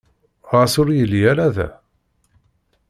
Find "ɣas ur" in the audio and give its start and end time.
0.51-0.87